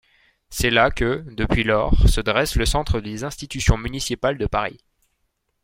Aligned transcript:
C'est 0.49 0.71
là 0.71 0.89
que, 0.89 1.23
depuis 1.27 1.63
lors, 1.63 2.09
se 2.09 2.21
dresse 2.21 2.55
le 2.55 2.65
centre 2.65 3.01
des 3.01 3.23
institutions 3.23 3.77
municipales 3.77 4.39
de 4.39 4.47
Paris. 4.47 4.79